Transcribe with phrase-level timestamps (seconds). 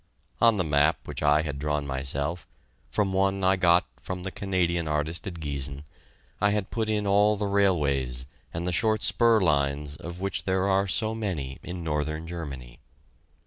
[0.41, 2.47] On the map which I had drawn myself,
[2.89, 5.83] from one I got from the Canadian artist at Giessen,
[6.41, 10.67] I had put in all the railways and the short spur lines of which there
[10.67, 12.79] are so many in northern Germany.